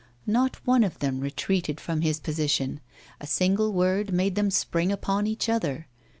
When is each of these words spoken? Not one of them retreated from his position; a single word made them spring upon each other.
Not 0.25 0.57
one 0.65 0.83
of 0.83 0.97
them 0.97 1.19
retreated 1.19 1.79
from 1.79 2.01
his 2.01 2.19
position; 2.19 2.79
a 3.19 3.27
single 3.27 3.71
word 3.71 4.11
made 4.11 4.33
them 4.33 4.49
spring 4.49 4.91
upon 4.91 5.27
each 5.27 5.47
other. 5.47 5.85